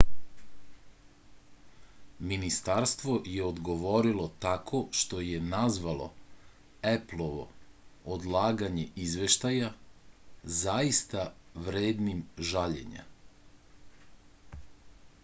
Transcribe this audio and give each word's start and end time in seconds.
ministarstvo 2.29 3.17
je 3.33 3.43
odgovorilo 3.49 4.23
tako 4.45 4.79
što 5.01 5.19
je 5.25 5.43
nazvalo 5.51 6.07
eplovo 6.91 7.45
odlaganje 8.15 8.85
izveštaja 9.09 9.71
zaista 10.63 11.27
vrednim 11.69 12.25
žaljenja 12.53 13.05